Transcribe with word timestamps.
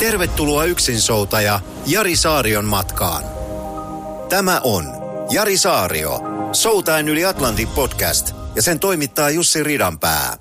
Tervetuloa 0.00 0.64
yksinsoutaja 0.64 1.60
Jari 1.86 2.16
Saarion 2.16 2.64
matkaan. 2.64 3.24
Tämä 4.28 4.60
on 4.64 4.84
Jari 5.30 5.58
Saario, 5.58 6.20
Soutain 6.52 7.08
yli 7.08 7.24
Atlantin 7.24 7.68
podcast 7.68 8.32
ja 8.54 8.62
sen 8.62 8.80
toimittaa 8.80 9.30
Jussi 9.30 9.62
Ridanpää. 9.62 10.36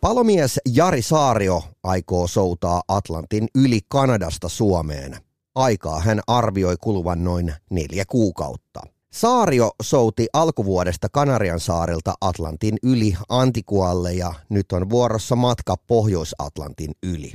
Palomies 0.00 0.60
Jari 0.74 1.02
Saario 1.02 1.62
aikoo 1.82 2.26
soutaa 2.26 2.82
Atlantin 2.88 3.48
yli 3.54 3.80
Kanadasta 3.88 4.48
Suomeen. 4.48 5.16
Aikaa 5.54 6.00
hän 6.00 6.20
arvioi 6.26 6.76
kuluvan 6.80 7.24
noin 7.24 7.54
neljä 7.70 8.04
kuukautta. 8.08 8.80
Saario 9.12 9.70
souti 9.82 10.26
alkuvuodesta 10.32 11.08
Kanarian 11.08 11.60
saarilta 11.60 12.14
Atlantin 12.20 12.76
yli 12.82 13.14
Antikualle 13.28 14.12
ja 14.12 14.34
nyt 14.48 14.72
on 14.72 14.90
vuorossa 14.90 15.36
matka 15.36 15.76
Pohjois-Atlantin 15.76 16.92
yli. 17.02 17.32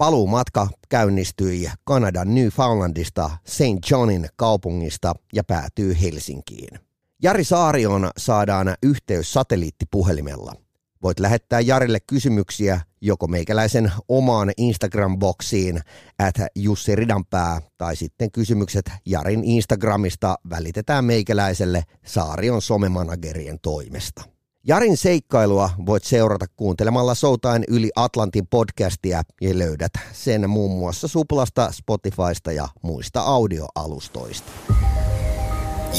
Paluumatka 0.00 0.68
käynnistyi 0.88 1.70
Kanadan 1.84 2.34
Newfoundlandista 2.34 3.30
St. 3.46 3.90
Johnin 3.90 4.28
kaupungista 4.36 5.14
ja 5.32 5.44
päätyy 5.44 5.96
Helsinkiin. 6.00 6.78
Jari 7.22 7.44
Saarion 7.44 8.10
saadaan 8.16 8.74
yhteys 8.82 9.32
satelliittipuhelimella. 9.32 10.54
Voit 11.02 11.20
lähettää 11.20 11.60
Jarille 11.60 12.00
kysymyksiä 12.00 12.80
joko 13.00 13.26
meikäläisen 13.26 13.92
omaan 14.08 14.50
Instagram-boksiin 14.58 15.80
at 16.18 16.34
Jussi 16.54 16.96
Ridanpää 16.96 17.60
tai 17.78 17.96
sitten 17.96 18.30
kysymykset 18.30 18.90
Jarin 19.06 19.44
Instagramista 19.44 20.38
välitetään 20.50 21.04
meikäläiselle 21.04 21.84
Saarion 22.06 22.62
somemanagerien 22.62 23.58
toimesta. 23.62 24.39
Jarin 24.66 24.96
seikkailua 24.96 25.70
voit 25.86 26.02
seurata 26.02 26.46
kuuntelemalla 26.56 27.14
Soutain 27.14 27.64
yli 27.68 27.90
Atlantin 27.96 28.46
podcastia 28.50 29.22
ja 29.40 29.58
löydät 29.58 29.92
sen 30.12 30.50
muun 30.50 30.78
muassa 30.78 31.08
Suplasta, 31.08 31.68
Spotifysta 31.70 32.52
ja 32.52 32.66
muista 32.82 33.20
audioalustoista. 33.20 34.52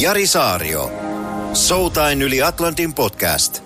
Jari 0.03 0.28
Saario, 0.28 0.92
Soutain 1.53 2.22
yli 2.22 2.42
Atlantin 2.42 2.94
podcast. 2.94 3.64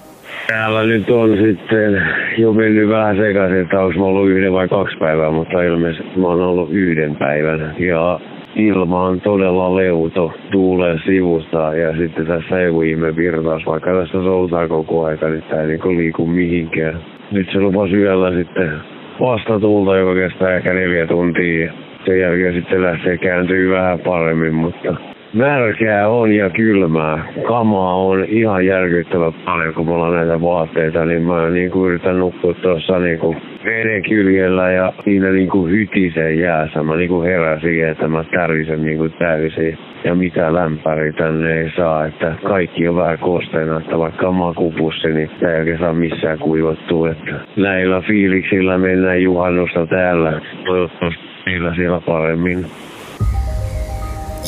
Täällä 0.48 0.84
nyt 0.84 1.10
on 1.10 1.30
sitten 1.30 1.92
jo 2.38 2.54
mennyt 2.54 2.90
vähän 2.90 3.16
sekaisin, 3.18 3.62
että 3.62 3.80
onko 3.82 4.00
mä 4.00 4.06
ollut 4.06 4.30
yhden 4.30 4.54
vai 4.54 4.68
kaksi 4.68 4.98
päivää, 4.98 5.32
mutta 5.32 5.62
ilmeisesti 5.62 6.20
mä 6.20 6.28
oon 6.28 6.42
ollut 6.42 6.70
yhden 6.72 7.16
päivän. 7.16 7.76
Ja 7.90 8.20
ilma 8.56 9.04
on 9.04 9.22
todella 9.22 9.76
leuto, 9.76 10.34
tuulee 10.52 11.00
sivusta 11.06 11.76
ja 11.76 11.98
sitten 11.98 12.26
tässä 12.26 12.60
ei 12.60 12.90
ihme 12.90 13.16
virtaus, 13.16 13.66
vaikka 13.66 13.94
tässä 13.94 14.24
soutaa 14.24 14.68
koko 14.68 15.06
aika, 15.06 15.30
niin 15.30 15.44
tää 15.44 15.62
ei 15.62 15.68
niinku 15.68 15.90
liiku 15.90 16.28
mihinkään. 16.28 17.00
Nyt 17.32 17.48
se 17.52 17.60
lupasi 17.60 17.96
yöllä 17.96 18.32
sitten 18.32 18.72
vastatuulta, 19.20 19.98
joka 19.98 20.16
kestää 20.16 20.56
ehkä 20.56 20.74
neljä 20.74 21.08
tuntia. 21.08 21.74
Sen 22.06 22.20
jälkeen 22.20 22.54
sitten 22.54 22.84
lähtee 22.84 23.18
kääntyy 23.18 23.72
vähän 23.72 24.00
paremmin, 24.00 24.54
mutta 24.54 24.96
märkää 25.36 26.10
on 26.10 26.32
ja 26.32 26.50
kylmää. 26.50 27.26
Kamaa 27.48 27.96
on 27.96 28.26
ihan 28.26 28.66
järkyttävä 28.66 29.32
paljon, 29.46 29.74
kun 29.74 29.86
mulla 29.86 30.08
on 30.08 30.16
näitä 30.16 30.42
vaatteita, 30.42 31.06
niin 31.06 31.22
mä 31.22 31.50
niin 31.50 31.72
kuin 31.72 31.90
yritän 31.90 32.20
nukkua 32.20 32.54
tuossa 32.54 33.00
niin 33.00 33.20
kuin 33.20 33.38
kyljellä 34.08 34.72
ja 34.72 34.94
siinä 35.04 35.32
niin 35.32 35.50
kuin 35.50 35.72
hytisen 35.72 36.40
jäässä. 36.40 36.84
Mä 36.84 36.96
niin 36.96 37.10
kuin 37.10 37.28
heräsin, 37.28 37.88
että 37.88 38.08
mä 38.08 38.24
tärisen 38.24 38.84
niin 38.86 38.98
kuin 38.98 39.14
täysin. 39.20 39.78
Ja 40.04 40.16
mitä 40.16 40.54
lämpäri 40.54 41.14
tänne 41.14 41.62
ei 41.62 41.72
saa, 41.76 42.06
että 42.06 42.36
kaikki 42.44 42.88
on 42.88 42.96
vähän 42.96 43.20
kosteena, 43.20 43.78
että 43.78 43.98
vaikka 43.98 44.32
makupussi, 44.32 45.08
niin 45.08 45.30
ei 45.42 45.60
oikein 45.60 45.80
saa 45.80 45.94
missään 45.94 46.40
kuivattua. 46.40 47.10
Että 47.10 47.36
näillä 47.56 48.02
fiiliksillä 48.02 48.78
mennään 48.78 49.24
juhannusta 49.24 49.88
täällä. 49.88 50.42
Toivottavasti 50.66 51.22
niillä 51.46 51.76
siellä 51.76 52.02
paremmin. 52.06 52.66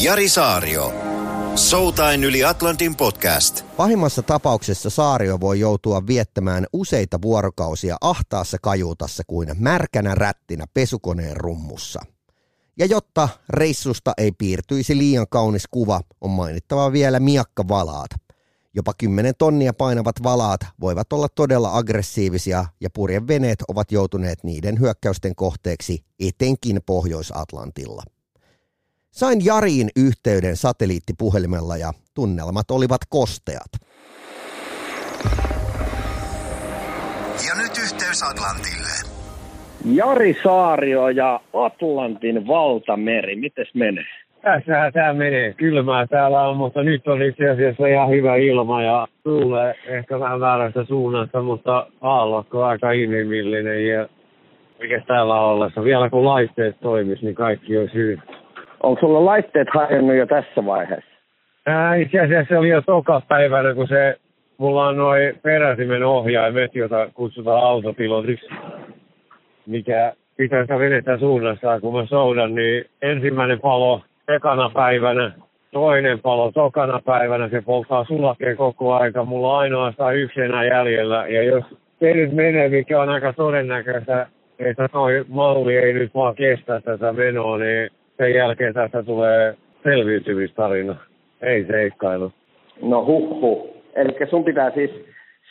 Jari 0.03 0.29
Saario, 0.29 0.93
Soutain 1.55 2.23
yli 2.23 2.43
Atlantin 2.43 2.95
podcast. 2.95 3.65
Pahimmassa 3.77 4.21
tapauksessa 4.21 4.89
Saario 4.89 5.39
voi 5.39 5.59
joutua 5.59 6.07
viettämään 6.07 6.65
useita 6.73 7.21
vuorokausia 7.21 7.97
ahtaassa 8.01 8.57
kajuutassa 8.61 9.23
kuin 9.27 9.49
märkänä 9.59 10.15
rättinä 10.15 10.65
pesukoneen 10.73 11.37
rummussa. 11.37 12.01
Ja 12.79 12.85
jotta 12.85 13.29
reissusta 13.49 14.13
ei 14.17 14.31
piirtyisi 14.31 14.97
liian 14.97 15.25
kaunis 15.29 15.67
kuva, 15.71 16.01
on 16.21 16.29
mainittava 16.29 16.91
vielä 16.91 17.19
miakkavalaat. 17.19 18.11
Jopa 18.73 18.93
10 18.97 19.33
tonnia 19.37 19.73
painavat 19.73 20.23
valaat 20.23 20.61
voivat 20.81 21.13
olla 21.13 21.27
todella 21.29 21.77
aggressiivisia 21.77 22.65
ja 22.81 22.89
purjeveneet 22.89 23.63
ovat 23.67 23.91
joutuneet 23.91 24.43
niiden 24.43 24.79
hyökkäysten 24.79 25.35
kohteeksi 25.35 26.03
etenkin 26.19 26.79
Pohjois-Atlantilla. 26.85 28.03
Sain 29.21 29.45
Jariin 29.45 29.89
yhteyden 30.07 30.55
satelliittipuhelimella 30.55 31.77
ja 31.77 31.91
tunnelmat 32.15 32.71
olivat 32.71 33.01
kosteat. 33.09 33.71
Ja 37.47 37.53
nyt 37.61 37.73
yhteys 37.85 38.23
Atlantille. 38.29 38.93
Jari 39.85 40.35
Saario 40.43 41.09
ja 41.09 41.39
Atlantin 41.53 42.47
valtameri, 42.47 43.35
mites 43.35 43.75
menee? 43.75 44.13
Tässähän 44.41 44.93
tämä 44.93 45.13
menee. 45.13 45.53
Kylmää 45.53 46.07
täällä 46.07 46.41
on, 46.47 46.57
mutta 46.57 46.83
nyt 46.83 47.07
on 47.07 47.21
itse 47.21 47.49
asiassa 47.49 47.87
ihan 47.87 48.09
hyvä 48.09 48.35
ilma 48.35 48.83
ja 48.83 49.07
tulee 49.23 49.75
ehkä 49.87 50.19
vähän 50.19 50.39
väärästä 50.39 50.85
suunnasta, 50.85 51.41
mutta 51.41 51.87
aallokko 52.01 52.63
aika 52.63 52.91
inhimillinen 52.91 53.87
ja 53.87 54.09
mikä 54.79 55.01
täällä 55.07 55.35
on 55.35 55.53
ollessa. 55.53 55.83
Vielä 55.83 56.09
kun 56.09 56.25
laitteet 56.25 56.79
toimis, 56.79 57.21
niin 57.21 57.35
kaikki 57.35 57.77
olisi 57.77 57.93
hyvin. 57.93 58.21
Onko 58.87 58.99
sulla 58.99 59.25
laitteet 59.25 59.67
hajonnut 59.73 60.15
jo 60.15 60.25
tässä 60.25 60.65
vaiheessa? 60.65 61.11
Ää, 61.65 61.95
itse 61.95 62.19
asiassa 62.19 62.49
se 62.49 62.57
oli 62.57 62.69
jo 62.69 62.81
toka 62.81 63.21
päivänä, 63.27 63.73
kun 63.73 63.87
se, 63.87 64.17
mulla 64.57 64.87
on 64.87 64.97
noin 64.97 65.39
peräsimen 65.43 66.03
ohjaimet, 66.03 66.75
jota 66.75 67.09
kutsutaan 67.13 67.63
autopilotiksi, 67.63 68.49
mikä 69.65 70.13
pitää 70.37 70.61
sitä 70.61 70.79
venettä 70.79 71.17
suunnassa. 71.17 71.79
Kun 71.79 71.95
mä 71.95 72.05
soudan, 72.05 72.55
niin 72.55 72.85
ensimmäinen 73.01 73.59
palo 73.59 74.01
ekana 74.27 74.69
päivänä, 74.69 75.31
toinen 75.71 76.19
palo 76.19 76.51
tokana 76.51 77.01
päivänä, 77.05 77.49
se 77.49 77.61
polttaa 77.61 78.05
sulakeen 78.05 78.57
koko 78.57 78.93
aika. 78.93 79.25
Mulla 79.25 79.53
on 79.53 79.59
ainoastaan 79.59 80.15
yksi 80.15 80.41
enää 80.41 80.65
jäljellä. 80.65 81.27
Ja 81.27 81.43
jos 81.43 81.63
se 81.99 82.13
nyt 82.13 82.33
menee, 82.33 82.69
mikä 82.69 83.01
on 83.01 83.09
aika 83.09 83.33
todennäköistä, 83.33 84.27
että 84.59 84.87
toi 84.87 85.25
malli 85.27 85.77
ei 85.77 85.93
nyt 85.93 86.15
vaan 86.15 86.35
kestä 86.35 86.81
tätä 86.81 87.13
menoa, 87.13 87.57
niin 87.57 87.89
sen 88.17 88.33
jälkeen 88.33 88.73
tästä 88.73 89.03
tulee 89.03 89.55
selviytymistarina, 89.83 90.95
ei 91.41 91.65
seikkailu. 91.65 92.31
No 92.81 93.05
huh 93.05 93.41
huh. 93.41 93.83
Eli 93.95 94.29
sun 94.29 94.43
pitää 94.43 94.71
siis 94.71 94.91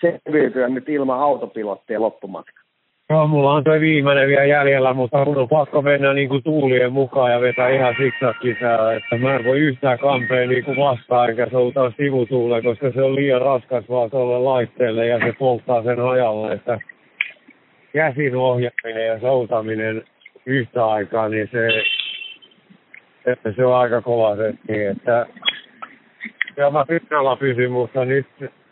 selviytyä 0.00 0.69
nyt 0.69 0.88
ilman 0.88 1.21
autopilottia 1.21 2.00
loppumatka. 2.00 2.66
Joo, 3.10 3.27
mulla 3.27 3.53
on 3.53 3.65
toi 3.65 3.81
viimeinen 3.81 4.28
vielä 4.28 4.44
jäljellä, 4.44 4.94
mutta 4.94 5.25
mun 5.25 5.37
on 5.37 5.49
pakko 5.49 5.82
mennä 5.82 6.12
niin 6.12 6.28
kuin 6.28 6.43
tuulien 6.43 6.93
mukaan 6.93 7.33
ja 7.33 7.41
vetää 7.41 7.68
ihan 7.68 7.95
siksakisää, 7.98 8.92
että 8.92 9.18
mä 9.18 9.36
en 9.36 9.45
voi 9.45 9.59
yhtään 9.59 9.98
kampeen 9.98 10.48
niin 10.48 10.65
kuin 10.65 10.77
vastaan 10.77 11.30
enkä 11.30 11.47
soutaa 11.51 11.92
sivutuulle, 11.97 12.63
koska 12.63 12.92
se 12.92 13.03
on 13.03 13.15
liian 13.15 13.41
raskas 13.41 13.84
vaan 13.89 14.10
tuolle 14.10 14.39
laitteelle 14.39 15.07
ja 15.07 15.18
se 15.18 15.34
polttaa 15.39 15.83
sen 15.83 16.01
ajalle, 16.01 16.53
että 16.53 16.78
käsin 17.92 18.36
ohjaaminen 18.36 19.07
ja 19.07 19.21
soutaminen 19.21 20.04
yhtä 20.47 20.86
aikaa, 20.86 21.28
niin 21.28 21.48
se 21.53 21.68
että 23.27 23.53
se 23.53 23.67
on 23.67 23.75
aika 23.75 24.03
kova 24.03 24.37
setti, 24.37 24.84
että 24.84 25.27
ja 26.57 26.71
mä 26.71 26.84
pitkällä 26.89 27.37
pysyn, 27.37 27.71
mutta 27.71 28.05
nyt 28.05 28.27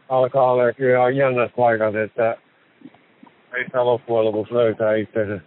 alkaa 0.09 0.53
olla 0.53 0.73
kyllä 0.73 1.11
jännät 1.11 1.53
paikat, 1.57 1.95
että 1.95 2.37
ei 3.57 3.65
sitä 3.65 3.85
loppujen 3.85 4.25
lopuksi 4.25 4.55
löytää 4.55 4.95
itsensä. 4.95 5.41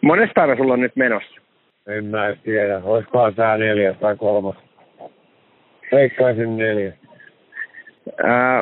Monesta 0.00 0.32
päivä 0.34 0.56
sulla 0.56 0.72
on 0.72 0.80
nyt 0.80 0.96
menossa? 0.96 1.40
En 1.86 2.04
mä 2.04 2.36
tiedä, 2.44 2.80
olisikohan 2.84 3.34
tää 3.34 3.58
neljäs 3.58 3.96
tai 3.96 4.16
kolmas. 4.16 4.56
Veikkaisin 5.92 6.56
neljä. 6.56 6.92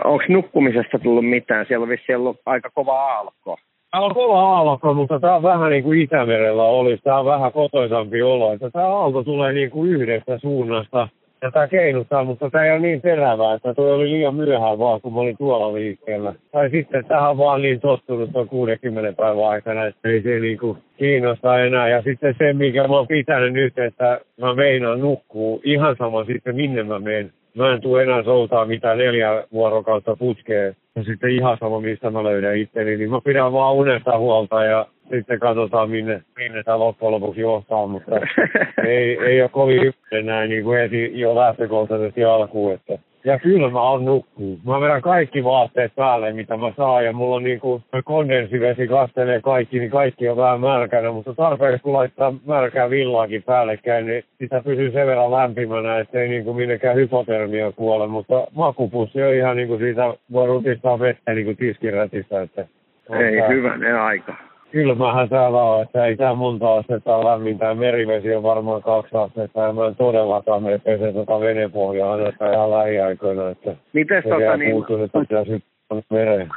Onko 0.04 0.24
nukkumisesta 0.28 0.98
tullut 0.98 1.26
mitään? 1.26 1.66
Siellä 1.66 1.82
on 1.82 1.88
vissi 1.88 2.14
ollut 2.14 2.40
aika 2.46 2.70
kova 2.74 3.00
aalko. 3.00 3.58
Tää 3.90 4.00
on 4.00 4.14
kova 4.14 4.40
aallokko, 4.40 4.94
mutta 4.94 5.20
tää 5.20 5.36
on 5.36 5.42
vähän 5.42 5.70
niin 5.70 5.82
kuin 5.82 6.00
Itämerellä 6.00 6.62
olisi. 6.62 7.02
Tää 7.02 7.18
on 7.18 7.26
vähän 7.26 7.52
kotoisampi 7.52 8.22
olo. 8.22 8.52
Että 8.52 8.70
tää 8.70 8.86
aalto 8.86 9.24
tulee 9.24 9.52
niin 9.52 9.70
kuin 9.70 9.90
yhdestä 9.90 10.38
suunnasta. 10.38 11.08
Ja 11.42 11.50
tää 11.50 11.68
keinuttaa, 11.68 12.24
mutta 12.24 12.50
tää 12.50 12.64
ei 12.64 12.72
ole 12.72 12.78
niin 12.78 13.00
terävää, 13.00 13.54
että 13.54 13.74
toi 13.74 13.92
oli 13.92 14.10
liian 14.10 14.34
myöhään 14.34 14.78
vaan, 14.78 15.00
kun 15.00 15.14
mä 15.14 15.20
olin 15.20 15.36
tuolla 15.36 15.74
liikkeellä. 15.74 16.34
Tai 16.52 16.70
sitten 16.70 17.04
tähän 17.04 17.30
on 17.30 17.38
vaan 17.38 17.62
niin 17.62 17.80
tottunut 17.80 18.32
tuon 18.32 18.48
60 18.48 19.22
päivän 19.22 19.48
aikana, 19.48 19.86
että 19.86 20.08
ei 20.08 20.22
se 20.22 20.40
niinku 20.40 20.76
kiinnosta 20.96 21.60
enää. 21.60 21.88
Ja 21.88 22.02
sitten 22.02 22.34
se, 22.38 22.52
mikä 22.52 22.88
mä 22.88 22.96
oon 22.96 23.06
pitänyt 23.06 23.52
nyt, 23.52 23.78
että 23.78 24.20
mä 24.40 24.54
meinaan 24.54 25.00
nukkuu 25.00 25.60
ihan 25.64 25.96
sama 25.98 26.24
sitten 26.24 26.56
minne 26.56 26.82
mä 26.82 26.98
menen. 26.98 27.32
Mä 27.58 27.72
en 27.72 27.80
tule 27.80 28.02
enää 28.02 28.22
soutaa 28.22 28.64
mitään 28.64 28.98
neljä 28.98 29.44
vuorokautta 29.52 30.16
putkeen. 30.16 30.76
Ja 30.96 31.04
sitten 31.04 31.30
ihan 31.30 31.56
sama, 31.60 31.80
mistä 31.80 32.10
mä 32.10 32.24
löydän 32.24 32.56
itteni, 32.56 32.96
niin 32.96 33.10
mä 33.10 33.20
pidän 33.24 33.52
vaan 33.52 33.74
unesta 33.74 34.18
huolta 34.18 34.64
ja 34.64 34.86
sitten 35.10 35.40
katsotaan, 35.40 35.90
minne, 35.90 36.22
minne 36.36 36.62
tämä 36.62 36.78
loppujen 36.78 37.12
lopuksi 37.12 37.40
johtaa, 37.40 37.86
mutta 37.86 38.10
ei, 38.86 39.18
ei 39.26 39.42
ole 39.42 39.48
kovin 39.48 39.94
enää 40.12 40.46
niin 40.46 40.64
kuin 40.64 40.78
heti 40.78 41.20
jo 41.20 41.34
lähtökohtaisesti 41.34 42.24
alkuun. 42.24 42.72
Että. 42.74 43.07
Ja 43.24 43.38
kyllä 43.38 43.70
mä 43.70 43.80
oon 43.80 44.04
nukkuu. 44.04 44.58
Mä 44.66 44.80
vedän 44.80 45.02
kaikki 45.02 45.44
vaatteet 45.44 45.94
päälle, 45.94 46.32
mitä 46.32 46.56
mä 46.56 46.72
saan, 46.76 47.04
ja 47.04 47.12
mulla 47.12 47.36
on 47.36 47.44
niin 47.44 47.60
kuin 47.60 47.82
kondensivesi 48.04 48.88
kastelee 48.88 49.40
kaikki, 49.40 49.78
niin 49.78 49.90
kaikki 49.90 50.28
on 50.28 50.36
vähän 50.36 50.60
märkänä, 50.60 51.12
mutta 51.12 51.34
tarpeeksi 51.34 51.82
kun 51.82 51.92
laittaa 51.92 52.34
märkää 52.46 52.90
villaakin 52.90 53.42
päällekkäin, 53.42 54.06
niin 54.06 54.24
sitä 54.38 54.62
pysyy 54.64 54.92
sen 54.92 55.06
verran 55.06 55.30
lämpimänä, 55.30 55.98
ettei 55.98 56.28
niin 56.28 56.44
kuin 56.44 56.56
minnekään 56.56 56.96
hypotermia 56.96 57.72
kuole, 57.72 58.06
mutta 58.06 58.46
makupussi 58.54 59.22
on 59.22 59.34
ihan 59.34 59.56
niin 59.56 59.68
kuin 59.68 59.80
siitä 59.80 60.14
voi 60.32 60.46
rutistaa 60.46 60.98
vettä 60.98 61.34
niin 61.34 61.44
kuin 61.44 61.56
tiskirätistä, 61.56 62.42
että 62.42 62.66
ei 63.10 63.48
hyvänen 63.48 64.00
aika 64.00 64.47
kylmähän 64.70 65.28
täällä 65.28 65.62
on, 65.62 65.82
että 65.82 66.06
ei 66.06 66.16
tää 66.16 66.34
monta 66.34 66.74
astetta 66.74 67.24
lämmintä. 67.24 67.74
Merivesi 67.74 68.34
on 68.34 68.42
varmaan 68.42 68.82
kaksi 68.82 69.16
astetta 69.16 69.60
ja 69.60 69.72
mä 69.72 69.86
en 69.86 69.96
todellakaan 69.96 70.62
mene 70.62 70.78
pese 70.78 71.12
tota 71.12 71.40
venepohjaa 71.40 72.12
ainakaan 72.12 72.54
ihan 72.54 72.70
lähiaikoina. 72.70 73.50
Että 73.50 73.74
Mites 73.92 74.24
tota 74.24 74.56
niin... 74.56 74.70
Puutun, 74.70 75.04
että 75.04 75.20
pitäisi 75.20 75.64
mereen. 76.10 76.48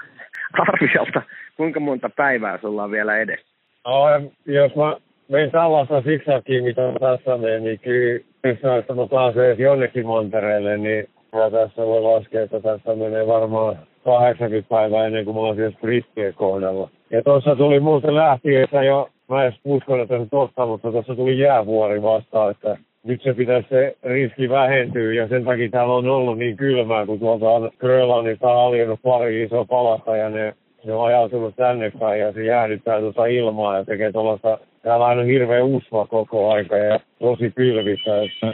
Arviolta, 0.54 1.22
kuinka 1.58 1.80
monta 1.80 2.10
päivää 2.18 2.58
sulla 2.58 2.84
on 2.84 2.92
vielä 2.92 3.18
edessä? 3.18 3.46
No, 3.88 4.06
jos 4.46 4.76
mä 4.76 4.98
menen 5.28 5.52
tällaista 5.52 6.02
siksakin, 6.02 6.64
mitä 6.64 6.82
tässä 7.00 7.38
menen, 7.38 7.64
niin 7.64 7.80
kyllä, 7.80 8.20
jos 8.44 8.98
mä 8.98 9.08
pääsen 9.12 9.60
jonnekin 9.60 10.06
Montereelle, 10.06 10.78
niin 10.78 11.08
ja 11.34 11.52
tässä 11.52 11.86
voi 11.86 12.02
laskea, 12.02 12.44
että 12.44 12.60
tässä 12.60 12.96
menee 12.96 13.28
varmaan 13.28 13.80
80 14.04 14.70
päivää 14.70 15.06
ennen 15.06 15.26
kuin 15.26 15.36
mä 15.36 15.42
oon 15.42 15.56
siellä 15.56 16.34
kohdalla. 16.34 16.90
Ja 17.12 17.22
tuossa 17.24 17.56
tuli 17.56 17.80
muuten 17.80 18.16
lähtiessä 18.16 18.84
jo, 18.84 19.10
mä 19.30 19.46
en 19.46 19.54
uskon, 19.66 20.00
että 20.00 20.20
se 20.20 20.26
totta, 20.32 20.66
mutta 20.66 20.92
tuossa 20.92 21.16
tuli 21.16 21.40
jäävuori 21.40 22.02
vastaan, 22.02 22.52
että 22.52 22.78
nyt 23.04 23.22
se 23.24 23.34
pitäisi 23.34 23.70
se 23.70 23.96
riski 24.04 24.50
vähentyä. 24.50 25.14
Ja 25.14 25.28
sen 25.28 25.46
takia 25.46 25.70
täällä 25.70 25.94
on 25.94 26.10
ollut 26.10 26.38
niin 26.38 26.58
kylmää, 26.58 27.06
kun 27.06 27.20
tuolta 27.20 27.50
on 27.50 27.72
Grönlannista 27.80 28.48
haljennut 28.48 29.00
pari 29.04 29.44
isoa 29.44 29.66
palasta 29.66 30.18
ja 30.18 30.30
ne, 30.30 30.54
ne 30.86 30.94
on 30.94 31.06
ajautunut 31.06 31.56
tänne 31.56 31.92
päin 32.00 32.20
ja 32.20 32.32
se 32.32 32.46
jäädyttää 32.46 33.00
tuota 33.00 33.26
ilmaa 33.26 33.78
ja 33.78 33.86
tekee 33.86 34.12
tuollaista, 34.12 34.58
täällä 34.84 35.06
on 35.06 35.26
hirveä 35.26 35.64
usva 35.64 36.08
koko 36.08 36.52
aika 36.52 36.78
ja 36.78 37.00
tosi 37.20 37.52
kylvissä, 37.56 38.22
että 38.22 38.54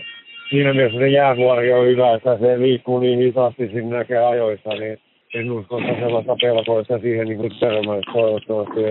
siinä 0.50 0.74
mielessä 0.74 1.00
se 1.00 1.08
jäävuori 1.08 1.74
on 1.74 1.86
hyvä, 1.86 2.14
että 2.14 2.38
se 2.38 2.60
liikkuu 2.60 3.00
niin 3.00 3.20
hitaasti 3.20 3.68
sinne 3.68 3.98
näkee 3.98 4.26
ajoissa, 4.26 4.70
niin 4.70 5.00
en 5.34 5.52
usko, 5.52 5.78
että 5.78 6.00
sellaista 6.00 6.36
pelkoista 6.42 7.00
siihen 7.00 7.28
niin 7.28 7.52
törmäisi 7.60 8.12
toivottavasti. 8.14 8.82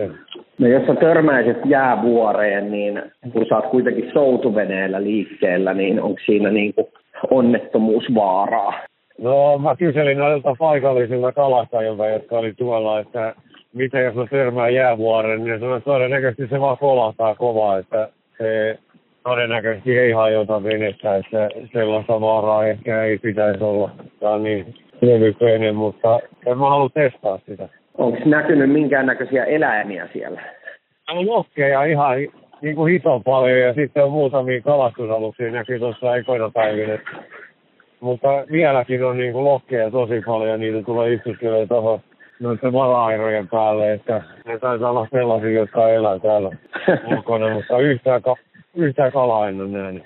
No 0.59 0.67
jos 0.67 0.87
sä 0.87 0.95
törmäisit 0.95 1.57
jäävuoreen, 1.65 2.71
niin 2.71 3.03
kun 3.33 3.47
sä 3.49 3.57
oot 3.57 3.67
kuitenkin 3.67 4.11
soutuveneellä 4.13 5.03
liikkeellä, 5.03 5.75
niin 5.75 6.03
onko 6.03 6.21
siinä 6.27 6.51
niin 6.51 6.75
kuin 6.75 6.87
onnettomuusvaaraa? 7.31 8.73
No 9.19 9.59
mä 9.59 9.77
kyselin 9.77 10.19
noilta 10.19 10.55
paikallisilta 10.59 11.33
kalastajilta, 11.33 12.09
jotka 12.09 12.39
oli 12.39 12.53
tuolla, 12.53 13.01
että 13.01 13.35
mitä 13.75 14.01
jos 14.01 14.15
mä 14.15 14.27
törmään 14.31 14.75
jäävuoreen, 14.75 15.45
niin 15.45 15.61
sanoin, 15.61 15.79
että 15.79 15.91
todennäköisesti 15.91 16.47
se 16.55 16.61
vaan 16.61 16.79
kolahtaa 16.79 17.35
kovaa, 17.35 17.79
että 17.79 18.09
se 18.39 18.79
todennäköisesti 19.25 19.99
ei 19.99 20.13
hajota 20.13 20.63
venettä, 20.63 21.17
että 21.17 21.49
sellaista 21.73 22.21
vaaraa 22.21 22.67
ehkä 22.67 23.03
ei 23.03 23.19
pitäisi 23.19 23.65
olla. 23.65 23.91
Tämä 24.21 24.33
on 24.33 24.45
niin 24.45 24.75
levyköinen, 25.01 25.75
mutta 25.75 26.21
en 26.47 26.59
mä 26.59 26.69
halua 26.69 26.89
testaa 26.89 27.39
sitä. 27.47 27.69
Onko 27.99 28.19
näkynyt 28.25 28.73
minkäännäköisiä 28.73 29.45
eläimiä 29.45 30.09
siellä? 30.13 30.41
On 31.11 31.27
lokkeja 31.27 31.85
ihan 31.85 32.17
niin 32.63 32.77
kuin 32.77 32.93
hito 32.93 33.21
paljon 33.21 33.61
ja 33.61 33.75
sitten 33.75 34.05
on 34.05 34.11
muutamia 34.11 34.61
kalastusaluksia 34.61 35.51
näkyy 35.51 35.79
tuossa 35.79 36.11
aikoina 36.11 36.51
päivinä. 36.51 36.99
Mutta 38.01 38.29
vieläkin 38.53 39.05
on 39.05 39.19
niin 39.19 39.33
kuin 39.33 39.45
lokkeja 39.45 39.91
tosi 39.91 40.23
paljon 40.27 40.51
ja 40.51 40.57
niitä 40.57 40.83
tulee 40.83 41.13
istuskelemaan 41.13 41.69
tuohon 41.69 42.01
noiden 42.41 42.73
vala 42.73 43.09
päälle, 43.51 43.93
että 43.93 44.23
ne 44.47 44.59
taitaa 44.59 44.91
olla 44.91 45.09
sellaisia, 45.11 45.51
jotka 45.51 45.89
elää 45.89 46.19
täällä 46.19 46.57
ulkona, 47.11 47.55
mutta 47.55 47.79
yhtään, 47.79 48.23
ka- 48.23 48.37
yhtään 48.75 49.13
kalaa 49.13 49.49
en 49.49 49.61
ole 49.61 49.69
nähnyt. 49.69 50.05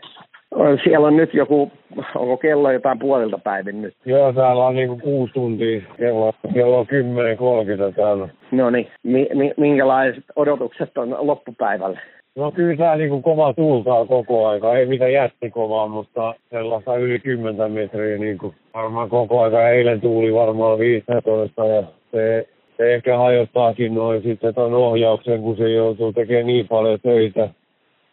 Siellä 0.85 1.06
on 1.06 1.17
nyt 1.17 1.35
joku, 1.35 1.70
onko 2.14 2.37
kello 2.37 2.73
jotain 2.73 2.99
puolilta 2.99 3.38
päivin 3.38 3.82
nyt? 3.82 3.94
Joo, 4.05 4.32
täällä 4.32 4.67
on 4.67 4.75
niinku 4.75 4.97
kuusi 4.97 5.32
tuntia. 5.32 5.81
Kello, 5.97 6.32
kello 6.55 6.79
on 6.79 6.87
10.30 6.87 7.94
täällä. 7.97 8.29
No 8.50 8.70
niin, 8.70 8.88
mi, 9.02 9.29
mi, 9.35 9.55
minkälaiset 9.56 10.25
odotukset 10.37 10.99
on 10.99 11.17
loppupäivälle? 11.19 12.00
No 12.37 12.52
kyllä 12.52 12.76
tää 12.76 12.97
niinku 12.97 13.23
kova 13.23 13.52
tuultaa 13.52 14.05
koko 14.06 14.49
aika. 14.49 14.76
Ei 14.76 14.87
mitään 14.87 15.12
jättikovaa, 15.12 15.88
mutta 15.88 16.35
sellaista 16.50 16.96
yli 16.96 17.19
10 17.19 17.73
metriä 17.73 18.19
niinku 18.19 18.55
varmaan 18.75 19.08
koko 19.08 19.43
aika. 19.43 19.69
Eilen 19.69 20.00
tuuli 20.00 20.35
varmaan 20.35 20.79
15 20.79 21.67
ja 21.67 21.82
se, 22.11 22.49
se 22.76 22.94
ehkä 22.94 23.19
hajottaakin 23.19 23.94
noin 23.94 24.23
sitten 24.23 24.55
ton 24.55 24.75
ohjauksen, 24.75 25.41
kun 25.41 25.56
se 25.56 25.69
joutuu 25.69 26.12
tekemään 26.12 26.46
niin 26.46 26.69
paljon 26.69 27.00
töitä 27.00 27.49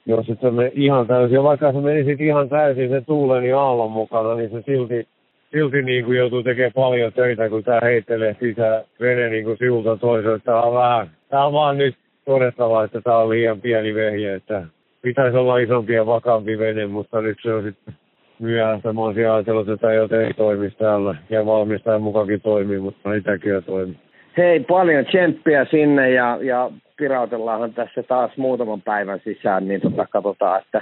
jos 0.08 0.30
et 0.30 0.54
me 0.54 0.72
ihan 0.76 1.08
täysin, 1.08 1.44
vaikka 1.44 1.74
sä 1.74 1.82
menisit 1.82 2.22
ihan 2.22 2.50
täysin 2.50 2.90
se 2.90 3.02
tuulen 3.02 3.46
ja 3.46 3.60
aallon 3.60 3.92
mukana, 3.92 4.36
niin 4.36 4.50
se 4.50 4.62
silti, 4.62 5.08
silti 5.52 5.82
niin 5.82 6.06
kuin 6.06 6.18
joutuu 6.18 6.44
tekemään 6.44 6.72
paljon 6.76 7.14
töitä, 7.14 7.50
kun 7.50 7.64
tämä 7.64 7.80
heittelee 7.84 8.36
sisään 8.40 8.84
vene 9.00 9.30
niin 9.30 9.46
kuin 9.46 9.58
sivulta 9.58 9.98
toiselle. 9.98 10.40
Tämä 10.40 10.62
on 10.62 10.74
vähän, 10.74 11.10
tämä 11.30 11.46
on 11.46 11.54
vaan 11.54 11.78
nyt 11.78 11.96
todettava, 12.26 12.84
että 12.84 13.02
tämä 13.02 13.18
on 13.18 13.30
liian 13.30 13.62
pieni 13.62 13.96
vehje, 13.96 14.36
että 14.36 14.64
pitäisi 15.02 15.38
olla 15.38 15.58
isompi 15.58 15.94
ja 15.94 16.06
vakaampi 16.06 16.60
vene, 16.60 16.88
mutta 16.88 17.22
nyt 17.22 17.38
se 17.42 17.54
on 17.54 17.64
sitten 17.64 17.94
myöhäistä. 18.40 18.94
Mä 18.94 19.02
olisin 19.02 19.30
ajatellut, 19.30 19.70
että 19.70 19.88
tämä 19.88 20.24
ei 20.28 20.34
toimi 20.34 20.72
täällä 20.72 21.16
ja 21.30 21.46
valmistajan 21.46 22.02
mukakin 22.02 22.42
toimii, 22.42 22.80
mutta 22.80 23.14
ei 23.14 23.22
tämäkin. 23.22 23.98
Hei, 24.38 24.60
paljon 24.60 25.06
tsemppiä 25.06 25.66
sinne 25.66 26.10
ja, 26.10 26.38
ja 26.42 26.72
pirautellaanhan 26.98 27.74
tässä 27.74 28.04
taas 28.04 28.38
muutaman 28.38 28.82
päivän 28.82 29.20
sisään, 29.24 29.68
niin 29.68 29.82
tota, 29.82 30.08
katsotaan, 30.10 30.62
että 30.62 30.82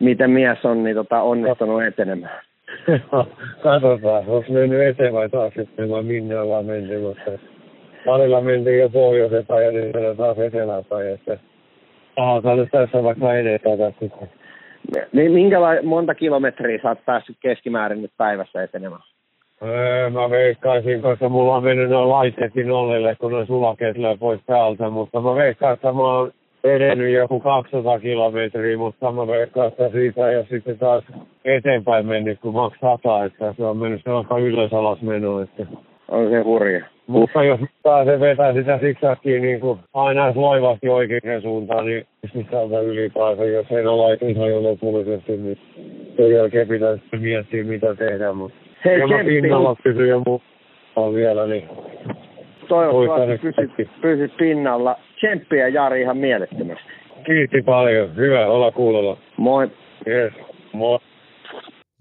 miten 0.00 0.30
mies 0.30 0.64
on 0.64 0.84
niin 0.84 0.96
tota, 0.96 1.22
onnistunut 1.22 1.82
etenemään. 1.82 2.40
katsotaan, 3.62 4.24
onko 4.26 4.44
mennyt 4.48 4.80
eteen 4.80 5.12
vai 5.12 5.28
taas 5.28 5.52
sitten 5.54 5.90
vai 5.90 6.02
minne 6.02 6.40
ollaan 6.40 6.66
menty, 6.66 6.98
mutta 6.98 7.30
välillä 8.06 8.40
mentiin 8.40 8.78
jo 8.78 8.88
pohjoiseen 8.88 9.46
ja 9.64 9.72
nyt 9.72 10.16
taas 10.16 10.38
etelään 10.38 10.84
päin, 10.84 11.14
että 11.14 11.38
aha, 12.16 12.56
nyt 12.56 12.68
tässä 12.72 13.02
vaikka 13.02 13.34
edetään 13.34 13.78
tässä. 13.78 14.26
Niin 15.12 15.32
minkälaista 15.32 15.86
monta 15.86 16.14
kilometriä 16.14 16.78
sä 16.82 16.88
oot 16.88 17.04
päässyt 17.04 17.36
keskimäärin 17.40 18.02
nyt 18.02 18.12
päivässä 18.16 18.62
etenemään? 18.62 19.02
Öö, 19.62 20.10
mä 20.10 20.30
veikkaisin, 20.30 21.02
koska 21.02 21.28
mulla 21.28 21.56
on 21.56 21.64
mennyt 21.64 21.90
noin 21.90 22.08
laitteetkin 22.08 22.68
nollille, 22.68 23.16
kun 23.20 23.32
noin 23.32 23.46
sulakeet 23.46 23.98
löi 23.98 24.16
pois 24.16 24.40
päältä, 24.46 24.90
mutta 24.90 25.20
mä 25.20 25.34
veikkaan, 25.34 25.74
että 25.74 25.92
mä 25.92 26.02
oon 26.02 26.32
edennyt 26.64 27.12
joku 27.12 27.40
200 27.40 27.98
kilometriä, 28.00 28.78
mutta 28.78 29.12
mä 29.12 29.26
veikkaan, 29.26 29.68
että 29.68 29.88
siitä 29.88 30.32
ja 30.32 30.44
sitten 30.50 30.78
taas 30.78 31.04
eteenpäin 31.44 32.06
mennyt, 32.06 32.40
kun 32.40 32.54
maks 32.54 32.78
100, 32.80 33.24
että 33.24 33.54
se 33.56 33.64
on 33.64 33.76
mennyt 33.76 34.00
sellaista 34.04 34.38
ylös 34.38 34.72
alas 34.72 35.02
menoa, 35.02 35.42
että 35.42 35.66
on 36.08 36.30
se 36.30 36.40
hurja. 36.40 36.86
Mutta 37.06 37.44
jos 37.44 37.60
pääsee 37.82 38.20
vetää 38.20 38.52
sitä 38.52 38.78
siksakkiin 38.78 39.42
niin 39.42 39.60
kuin 39.60 39.78
aina 39.94 40.32
loivasti 40.34 40.88
oikeaan 40.88 41.42
suuntaan, 41.42 41.86
niin 41.86 42.06
sisältä 42.32 42.80
ylipäänsä, 42.80 43.44
jos 43.44 43.66
ei 43.70 43.86
ole 43.86 44.18
ihan 44.20 44.50
jo 44.50 44.62
lopullisesti, 44.62 45.36
niin 45.36 45.58
sen 46.16 46.30
jälkeen 46.30 46.68
pitäisi 46.68 47.02
miettiä, 47.20 47.64
mitä 47.64 47.94
tehdään. 47.94 48.36
Mutta 48.36 48.65
Hei, 48.84 48.98
ja 48.98 49.06
mä 49.06 49.24
pinnalla 49.24 49.76
pysyn 49.84 50.08
ja 50.08 50.22
muu 50.26 50.42
vielä, 51.14 51.46
niin 51.46 51.68
Toivottavasti 52.68 53.38
pysyt, 53.38 54.00
pysyt 54.00 54.36
pinnalla. 54.36 54.96
Tsemppiä 55.16 55.68
Jari 55.68 56.00
ihan 56.00 56.16
mielettömästi. 56.16 56.84
Kiitti 57.26 57.62
paljon. 57.62 58.16
Hyvä 58.16 58.46
olla 58.46 58.72
kuulolla. 58.72 59.18
Moi. 59.36 59.70
Yes. 60.06 60.32
Moi. 60.72 60.98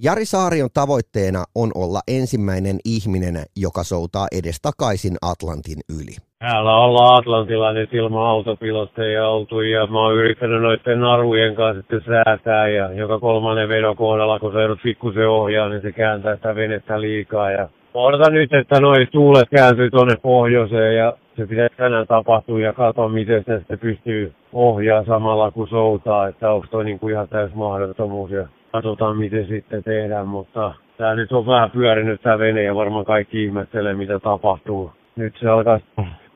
Jari 0.04 0.26
Saarion 0.26 0.70
tavoitteena 0.74 1.44
on 1.56 1.72
olla 1.76 2.00
ensimmäinen 2.08 2.78
ihminen, 2.86 3.36
joka 3.56 3.84
soutaa 3.84 4.28
edestakaisin 4.32 5.16
Atlantin 5.22 5.80
yli. 5.90 6.16
Täällä 6.52 6.76
ollaan 6.76 7.18
Atlantilla 7.18 7.74
nyt 7.74 7.94
ilman 7.94 8.28
autopilotteja 8.28 9.28
oltu 9.28 9.62
ja 9.62 9.88
mä 9.88 10.00
oon 10.00 10.16
yrittänyt 10.16 10.62
noiden 10.62 11.00
narujen 11.00 11.56
kanssa 11.56 11.82
sitten 11.82 12.02
säätää 12.02 12.68
ja 12.68 12.92
joka 12.92 13.20
kolmannen 13.20 13.70
vedon 13.70 13.96
kohdalla, 13.96 14.40
kun 14.40 14.52
se 14.52 14.84
pikkusen 14.84 15.30
ohjaa, 15.30 15.70
niin 15.70 15.82
se 15.82 15.92
kääntää 15.92 16.36
sitä 16.36 16.56
venettä 16.56 17.02
liikaa 17.02 17.52
ja 17.52 17.70
odotan 17.94 18.34
nyt, 18.34 18.54
että 18.54 18.80
noi 18.80 19.06
tuulet 19.12 19.50
kääntyy 19.56 19.90
tuonne 19.90 20.16
pohjoiseen 20.22 20.96
ja 20.96 21.14
se 21.38 21.48
pitäisi 21.48 21.76
tänään 21.78 22.08
tapahtua 22.08 22.60
ja 22.60 22.74
katsoa, 22.74 23.10
miten 23.10 23.44
se 23.44 23.58
sitten 23.58 23.80
pystyy 23.80 24.34
ohjaa 24.54 25.06
samalla 25.06 25.52
kuin 25.52 25.70
soutaa, 25.70 26.28
että 26.28 26.52
onko 26.52 26.68
toi 26.72 26.86
niin 26.86 27.00
kuin 27.00 27.14
ihan 27.14 27.28
täys 27.28 27.54
mahdottomuus 27.54 28.32
ja 28.32 28.48
katsotaan 28.72 29.18
miten 29.18 29.48
sitten 29.48 29.84
tehdään, 29.84 30.28
mutta 30.28 30.74
tämä 30.98 31.16
nyt 31.16 31.32
on 31.32 31.46
vähän 31.46 31.72
pyörinyt 31.72 32.22
tämä 32.22 32.40
vene 32.40 32.64
ja 32.64 32.76
varmaan 32.76 33.06
kaikki 33.06 33.44
ihmettelee 33.44 33.94
mitä 33.94 34.20
tapahtuu. 34.20 34.92
Nyt 35.16 35.34
se 35.40 35.50
alkaa 35.50 35.80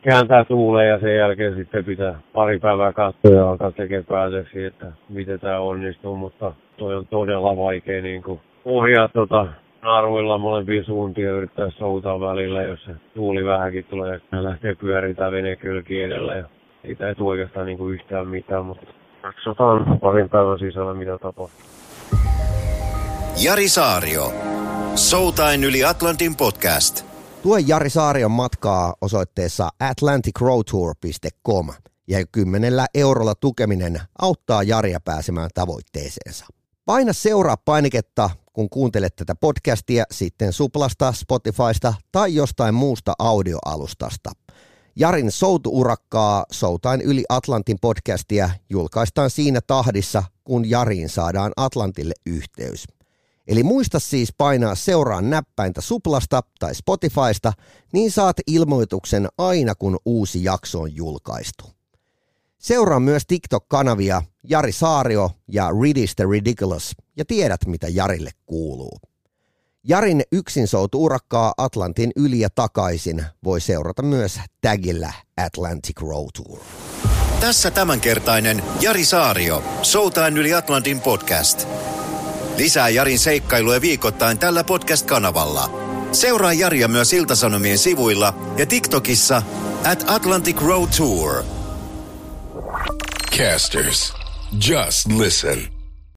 kääntää 0.01 0.45
tuuleen 0.45 0.89
ja 0.89 0.99
sen 0.99 1.15
jälkeen 1.15 1.55
sitten 1.55 1.85
pitää 1.85 2.19
pari 2.33 2.59
päivää 2.59 2.93
katsoa 2.93 3.31
ja 3.31 3.49
alkaa 3.49 3.71
tekemään 3.71 4.05
päätöksiä, 4.05 4.67
että 4.67 4.91
miten 5.09 5.39
tämä 5.39 5.59
onnistuu, 5.59 6.15
mutta 6.15 6.53
toi 6.77 6.95
on 6.95 7.07
todella 7.07 7.57
vaikea 7.57 8.01
niin 8.01 8.23
kuin 8.23 8.39
ohjaa 8.65 9.07
tota 9.07 9.47
naruilla 9.81 10.37
molempiin 10.37 10.85
suuntiin 10.85 11.27
ja 11.27 11.33
yrittää 11.33 11.69
soutaa 11.69 12.19
välillä, 12.19 12.63
jos 12.63 12.83
se 12.83 12.91
tuuli 13.15 13.45
vähänkin 13.45 13.85
tulee 13.89 14.21
ja 14.31 14.43
lähtee 14.43 14.75
pyöriä 14.75 15.31
vene 15.31 15.55
kylki 15.55 16.01
edellä 16.01 16.35
ja 16.35 16.43
siitä 16.85 17.07
ei 17.07 17.15
tule 17.15 17.29
oikeastaan 17.29 17.65
niin 17.65 17.77
kuin 17.77 17.93
yhtään 17.93 18.27
mitään, 18.27 18.65
mutta 18.65 18.85
katsotaan 19.21 19.99
parin 19.99 20.29
päivän 20.29 20.59
sisällä 20.59 20.93
mitä 20.93 21.11
tapahtuu. 21.11 21.49
Jari 23.45 23.67
Saario. 23.67 24.31
Soutain 24.95 25.63
yli 25.63 25.83
Atlantin 25.83 26.35
podcast. 26.35 27.08
Tue 27.43 27.59
Jari 27.59 27.89
Saarion 27.89 28.31
matkaa 28.31 28.95
osoitteessa 29.01 29.69
atlanticroadtour.com 29.79 31.67
ja 32.07 32.25
kymmenellä 32.31 32.85
eurolla 32.93 33.35
tukeminen 33.35 34.01
auttaa 34.21 34.63
Jaria 34.63 34.99
pääsemään 34.99 35.49
tavoitteeseensa. 35.53 36.45
Paina 36.85 37.13
seuraa 37.13 37.57
painiketta, 37.57 38.29
kun 38.53 38.69
kuuntelet 38.69 39.15
tätä 39.15 39.35
podcastia 39.35 40.03
sitten 40.11 40.53
Suplasta, 40.53 41.13
Spotifysta 41.13 41.93
tai 42.11 42.35
jostain 42.35 42.75
muusta 42.75 43.13
audioalustasta. 43.19 44.31
Jarin 44.95 45.31
soutuurakkaa 45.31 46.45
Soutain 46.51 47.01
yli 47.01 47.23
Atlantin 47.29 47.77
podcastia 47.81 48.49
julkaistaan 48.69 49.29
siinä 49.29 49.59
tahdissa, 49.67 50.23
kun 50.43 50.69
Jariin 50.69 51.09
saadaan 51.09 51.51
Atlantille 51.57 52.13
yhteys. 52.25 52.85
Eli 53.49 53.63
muista 53.63 53.99
siis 53.99 54.33
painaa 54.37 54.75
seuraan 54.75 55.29
näppäintä 55.29 55.81
Suplasta 55.81 56.43
tai 56.59 56.75
Spotifysta, 56.75 57.53
niin 57.93 58.11
saat 58.11 58.37
ilmoituksen 58.47 59.27
aina 59.37 59.75
kun 59.75 59.97
uusi 60.05 60.43
jakso 60.43 60.81
on 60.81 60.95
julkaistu. 60.95 61.65
Seuraa 62.57 62.99
myös 62.99 63.23
TikTok-kanavia 63.27 64.21
Jari 64.43 64.71
Saario 64.71 65.31
ja 65.47 65.69
Ridis 65.81 66.15
the 66.15 66.25
Ridiculous 66.31 66.95
ja 67.17 67.25
tiedät 67.25 67.65
mitä 67.65 67.87
Jarille 67.87 68.31
kuuluu. 68.45 68.97
Jarin 69.83 70.23
yksin 70.31 70.67
soutu 70.67 71.03
urakkaa 71.03 71.53
Atlantin 71.57 72.11
yli 72.15 72.39
ja 72.39 72.49
takaisin 72.55 73.25
voi 73.43 73.61
seurata 73.61 74.01
myös 74.01 74.39
tagillä 74.61 75.13
Atlantic 75.45 76.01
Road 76.01 76.29
Tour. 76.33 76.59
Tässä 77.39 77.71
tämänkertainen 77.71 78.63
Jari 78.81 79.05
Saario, 79.05 79.63
Soutain 79.81 80.37
yli 80.37 80.53
Atlantin 80.53 81.01
podcast. 81.01 81.67
Lisää 82.59 82.89
Jarin 82.89 83.19
seikkailuja 83.19 83.81
viikoittain 83.81 84.39
tällä 84.39 84.63
podcast-kanavalla. 84.63 85.69
Seuraa 86.11 86.53
Jaria 86.53 86.87
myös 86.87 87.13
Iltasanomien 87.13 87.77
sivuilla 87.77 88.33
ja 88.57 88.65
TikTokissa 88.65 89.41
at 89.91 90.05
Atlantic 90.07 90.61
Road 90.61 90.89
Tour. 90.97 91.43
Casters, 93.37 94.13
just 94.67 95.07
listen. 95.17 95.78